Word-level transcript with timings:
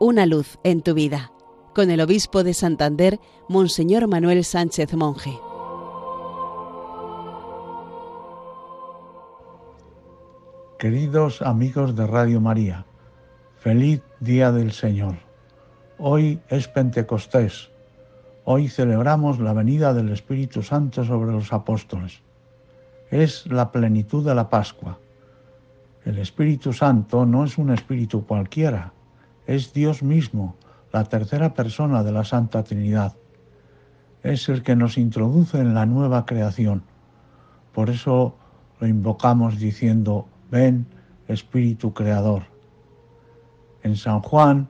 Una 0.00 0.26
luz 0.26 0.60
en 0.62 0.82
tu 0.82 0.94
vida, 0.94 1.32
con 1.74 1.90
el 1.90 2.00
obispo 2.00 2.44
de 2.44 2.54
Santander, 2.54 3.18
Monseñor 3.48 4.06
Manuel 4.06 4.44
Sánchez 4.44 4.94
Monje. 4.94 5.36
Queridos 10.78 11.42
amigos 11.42 11.96
de 11.96 12.06
Radio 12.06 12.40
María, 12.40 12.86
feliz 13.56 14.00
día 14.20 14.52
del 14.52 14.70
Señor. 14.70 15.16
Hoy 15.98 16.40
es 16.48 16.68
Pentecostés. 16.68 17.70
Hoy 18.44 18.68
celebramos 18.68 19.40
la 19.40 19.52
venida 19.52 19.94
del 19.94 20.10
Espíritu 20.10 20.62
Santo 20.62 21.04
sobre 21.04 21.32
los 21.32 21.52
apóstoles. 21.52 22.22
Es 23.10 23.46
la 23.46 23.72
plenitud 23.72 24.24
de 24.24 24.36
la 24.36 24.48
Pascua. 24.48 25.00
El 26.04 26.20
Espíritu 26.20 26.72
Santo 26.72 27.26
no 27.26 27.44
es 27.44 27.58
un 27.58 27.70
espíritu 27.70 28.24
cualquiera, 28.24 28.92
es 29.48 29.72
Dios 29.72 30.02
mismo, 30.02 30.56
la 30.92 31.04
tercera 31.04 31.54
persona 31.54 32.04
de 32.04 32.12
la 32.12 32.22
Santa 32.22 32.62
Trinidad. 32.64 33.16
Es 34.22 34.50
el 34.50 34.62
que 34.62 34.76
nos 34.76 34.98
introduce 34.98 35.58
en 35.58 35.72
la 35.72 35.86
nueva 35.86 36.26
creación. 36.26 36.82
Por 37.72 37.88
eso 37.88 38.36
lo 38.78 38.86
invocamos 38.86 39.58
diciendo, 39.58 40.28
ven 40.50 40.86
Espíritu 41.28 41.94
Creador. 41.94 42.42
En 43.82 43.96
San 43.96 44.20
Juan, 44.20 44.68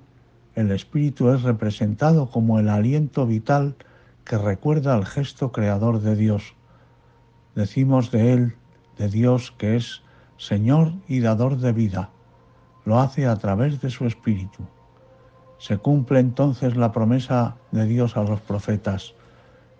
el 0.54 0.70
Espíritu 0.70 1.30
es 1.30 1.42
representado 1.42 2.30
como 2.30 2.60
el 2.60 2.68
aliento 2.68 3.26
vital 3.26 3.74
que 4.24 4.38
recuerda 4.38 4.94
al 4.94 5.06
gesto 5.06 5.50
creador 5.50 6.00
de 6.02 6.14
Dios. 6.14 6.54
Decimos 7.56 8.12
de 8.12 8.32
Él, 8.32 8.54
de 8.96 9.08
Dios, 9.08 9.52
que 9.58 9.74
es 9.74 10.02
Señor 10.36 10.92
y 11.08 11.18
dador 11.18 11.56
de 11.56 11.72
vida. 11.72 12.10
Lo 12.88 12.98
hace 12.98 13.26
a 13.26 13.36
través 13.36 13.82
de 13.82 13.90
su 13.90 14.06
Espíritu. 14.06 14.66
Se 15.58 15.76
cumple 15.76 16.20
entonces 16.20 16.74
la 16.74 16.90
promesa 16.90 17.54
de 17.70 17.84
Dios 17.84 18.16
a 18.16 18.22
los 18.22 18.40
profetas. 18.40 19.12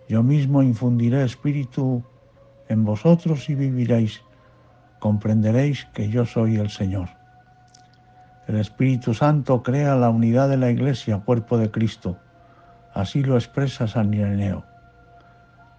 Yo 0.07 0.21
mismo 0.21 0.61
infundiré 0.61 1.23
espíritu 1.23 2.03
en 2.67 2.85
vosotros 2.85 3.49
y 3.49 3.55
viviréis 3.55 4.21
comprenderéis 4.99 5.85
que 5.85 6.09
yo 6.09 6.27
soy 6.27 6.57
el 6.57 6.69
Señor. 6.69 7.09
El 8.47 8.57
Espíritu 8.57 9.15
Santo 9.15 9.63
crea 9.63 9.95
la 9.95 10.11
unidad 10.11 10.47
de 10.47 10.57
la 10.57 10.69
Iglesia, 10.69 11.23
cuerpo 11.25 11.57
de 11.57 11.71
Cristo. 11.71 12.15
Así 12.93 13.23
lo 13.23 13.37
expresa 13.37 13.87
San 13.87 14.13
Ireneo. 14.13 14.65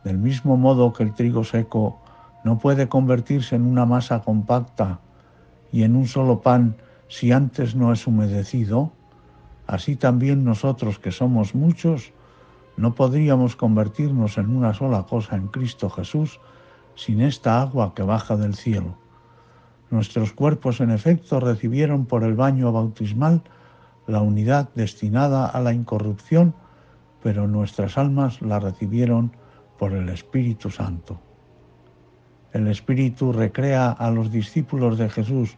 Del 0.02 0.18
mismo 0.18 0.56
modo 0.56 0.92
que 0.92 1.04
el 1.04 1.14
trigo 1.14 1.44
seco 1.44 2.02
no 2.42 2.58
puede 2.58 2.88
convertirse 2.88 3.54
en 3.54 3.66
una 3.66 3.86
masa 3.86 4.20
compacta 4.20 4.98
y 5.70 5.84
en 5.84 5.94
un 5.94 6.08
solo 6.08 6.40
pan 6.40 6.74
si 7.10 7.32
antes 7.32 7.74
no 7.74 7.92
es 7.92 8.06
humedecido, 8.06 8.92
así 9.66 9.96
también 9.96 10.44
nosotros 10.44 11.00
que 11.00 11.10
somos 11.10 11.56
muchos 11.56 12.12
no 12.76 12.94
podríamos 12.94 13.56
convertirnos 13.56 14.38
en 14.38 14.48
una 14.48 14.72
sola 14.72 15.02
cosa 15.02 15.34
en 15.34 15.48
Cristo 15.48 15.90
Jesús 15.90 16.40
sin 16.94 17.20
esta 17.20 17.60
agua 17.60 17.94
que 17.96 18.04
baja 18.04 18.36
del 18.36 18.54
cielo. 18.54 18.96
Nuestros 19.90 20.32
cuerpos, 20.32 20.80
en 20.80 20.92
efecto, 20.92 21.40
recibieron 21.40 22.06
por 22.06 22.22
el 22.22 22.34
baño 22.34 22.70
bautismal 22.70 23.42
la 24.06 24.20
unidad 24.20 24.70
destinada 24.76 25.46
a 25.46 25.60
la 25.60 25.72
incorrupción, 25.72 26.54
pero 27.24 27.48
nuestras 27.48 27.98
almas 27.98 28.40
la 28.40 28.60
recibieron 28.60 29.32
por 29.78 29.92
el 29.94 30.08
Espíritu 30.10 30.70
Santo. 30.70 31.20
El 32.52 32.68
Espíritu 32.68 33.32
recrea 33.32 33.90
a 33.90 34.10
los 34.12 34.30
discípulos 34.30 34.96
de 34.96 35.10
Jesús, 35.10 35.56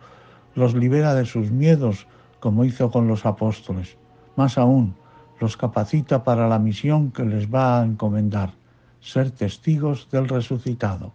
los 0.54 0.74
libera 0.74 1.14
de 1.14 1.24
sus 1.24 1.50
miedos, 1.50 2.06
como 2.40 2.64
hizo 2.64 2.90
con 2.90 3.08
los 3.08 3.26
apóstoles. 3.26 3.96
Más 4.36 4.58
aún, 4.58 4.94
los 5.40 5.56
capacita 5.56 6.24
para 6.24 6.48
la 6.48 6.58
misión 6.58 7.10
que 7.10 7.24
les 7.24 7.52
va 7.52 7.80
a 7.80 7.84
encomendar, 7.84 8.54
ser 9.00 9.30
testigos 9.30 10.08
del 10.10 10.28
resucitado. 10.28 11.12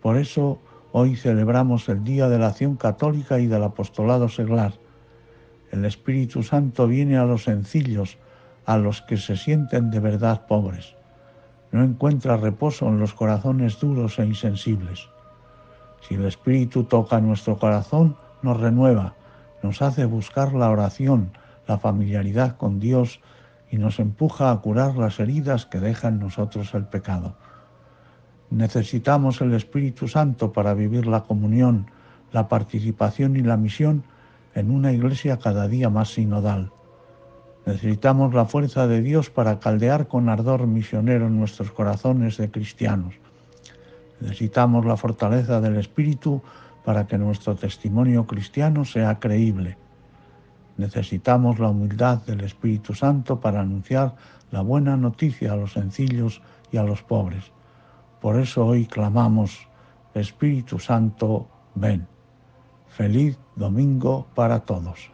Por 0.00 0.16
eso, 0.16 0.60
Hoy 0.90 1.16
celebramos 1.16 1.86
el 1.90 2.02
Día 2.02 2.30
de 2.30 2.38
la 2.38 2.48
Acción 2.48 2.76
Católica 2.76 3.38
y 3.38 3.46
del 3.46 3.62
Apostolado 3.62 4.30
Seglar. 4.30 4.72
El 5.70 5.84
Espíritu 5.84 6.42
Santo 6.42 6.86
viene 6.86 7.18
a 7.18 7.26
los 7.26 7.44
sencillos, 7.44 8.16
a 8.64 8.78
los 8.78 9.02
que 9.02 9.18
se 9.18 9.36
sienten 9.36 9.90
de 9.90 10.00
verdad 10.00 10.46
pobres. 10.46 10.96
No 11.72 11.84
encuentra 11.84 12.38
reposo 12.38 12.88
en 12.88 12.98
los 12.98 13.12
corazones 13.12 13.78
duros 13.78 14.18
e 14.18 14.24
insensibles. 14.24 15.10
Si 16.00 16.14
el 16.14 16.24
Espíritu 16.24 16.84
toca 16.84 17.20
nuestro 17.20 17.58
corazón, 17.58 18.16
nos 18.42 18.58
renueva, 18.58 19.14
nos 19.62 19.82
hace 19.82 20.04
buscar 20.04 20.52
la 20.54 20.70
oración, 20.70 21.32
la 21.66 21.78
familiaridad 21.78 22.56
con 22.56 22.80
Dios 22.80 23.20
y 23.70 23.76
nos 23.76 23.98
empuja 23.98 24.50
a 24.50 24.60
curar 24.60 24.96
las 24.96 25.20
heridas 25.20 25.66
que 25.66 25.80
deja 25.80 26.08
en 26.08 26.20
nosotros 26.20 26.74
el 26.74 26.86
pecado. 26.86 27.36
Necesitamos 28.50 29.40
el 29.42 29.52
Espíritu 29.52 30.08
Santo 30.08 30.52
para 30.52 30.72
vivir 30.72 31.06
la 31.06 31.24
comunión, 31.24 31.90
la 32.32 32.48
participación 32.48 33.36
y 33.36 33.42
la 33.42 33.56
misión 33.56 34.04
en 34.54 34.70
una 34.70 34.92
iglesia 34.92 35.38
cada 35.38 35.68
día 35.68 35.90
más 35.90 36.14
sinodal. 36.14 36.72
Necesitamos 37.66 38.32
la 38.32 38.46
fuerza 38.46 38.86
de 38.86 39.02
Dios 39.02 39.28
para 39.28 39.60
caldear 39.60 40.08
con 40.08 40.30
ardor 40.30 40.66
misionero 40.66 41.28
nuestros 41.28 41.70
corazones 41.70 42.38
de 42.38 42.50
cristianos. 42.50 43.14
Necesitamos 44.20 44.86
la 44.86 44.96
fortaleza 44.96 45.60
del 45.60 45.76
Espíritu 45.76 46.42
para 46.88 47.06
que 47.06 47.18
nuestro 47.18 47.54
testimonio 47.54 48.26
cristiano 48.26 48.82
sea 48.82 49.18
creíble. 49.20 49.76
Necesitamos 50.78 51.58
la 51.58 51.68
humildad 51.68 52.22
del 52.24 52.40
Espíritu 52.40 52.94
Santo 52.94 53.38
para 53.38 53.60
anunciar 53.60 54.14
la 54.50 54.62
buena 54.62 54.96
noticia 54.96 55.52
a 55.52 55.56
los 55.56 55.74
sencillos 55.74 56.40
y 56.72 56.78
a 56.78 56.84
los 56.84 57.02
pobres. 57.02 57.52
Por 58.22 58.40
eso 58.40 58.64
hoy 58.64 58.86
clamamos, 58.86 59.68
Espíritu 60.14 60.78
Santo, 60.78 61.46
ven. 61.74 62.06
Feliz 62.88 63.38
domingo 63.54 64.26
para 64.34 64.60
todos. 64.60 65.10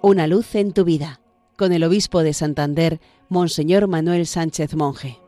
Una 0.00 0.28
luz 0.28 0.54
en 0.54 0.72
tu 0.72 0.84
vida, 0.84 1.20
con 1.56 1.72
el 1.72 1.82
obispo 1.82 2.22
de 2.22 2.32
Santander, 2.32 3.00
Monseñor 3.28 3.88
Manuel 3.88 4.28
Sánchez 4.28 4.76
Monje. 4.76 5.18